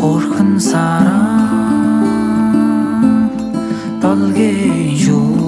[0.00, 1.50] хөрхөн сараа.
[4.02, 5.39] Толгийн юу?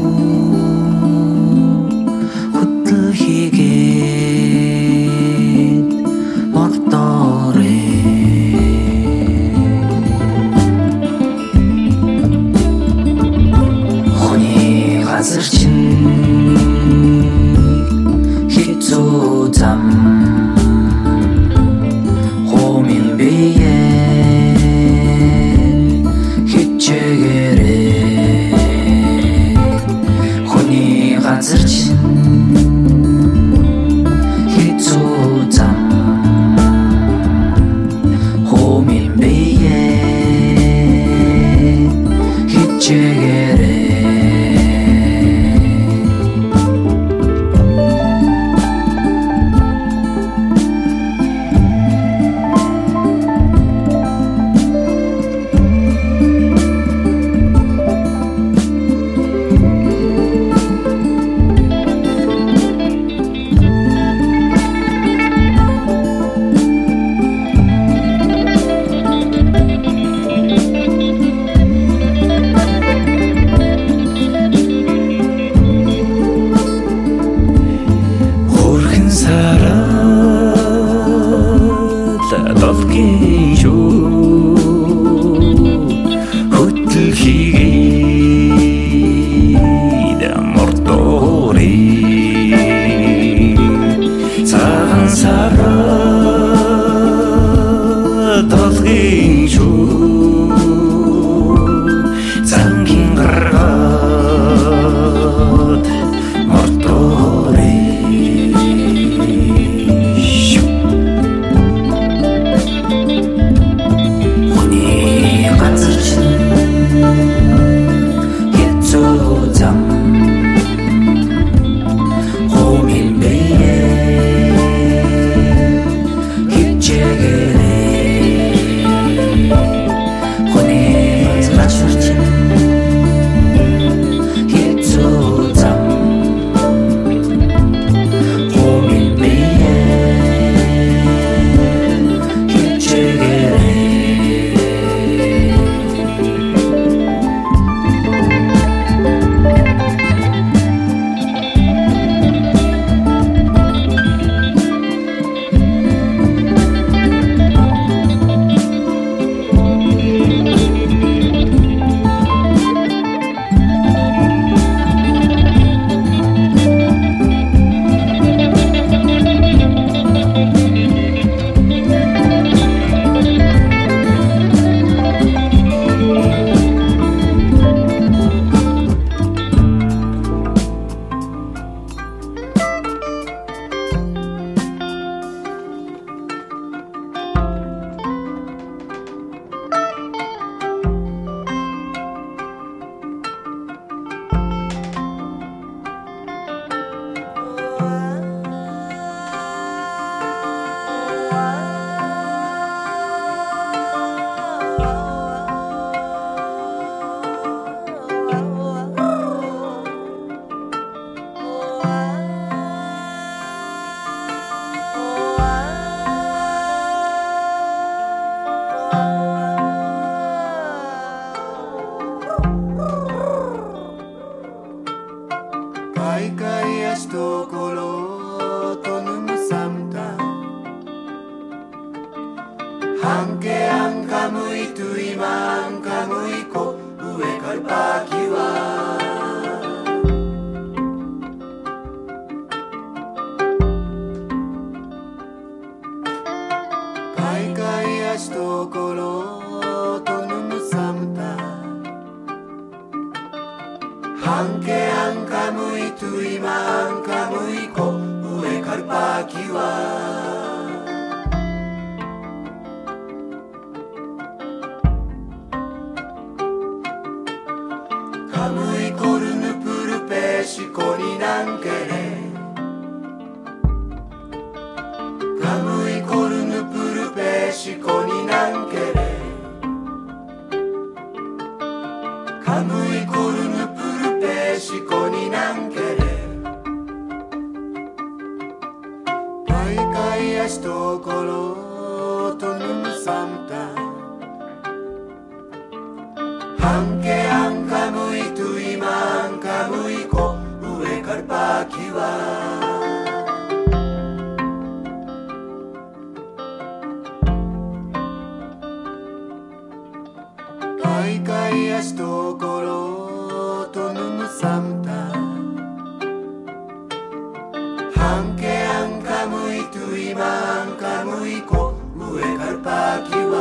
[322.93, 323.32] like you.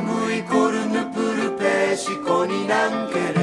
[0.00, 3.37] ムイコルヌプルペシコになんケル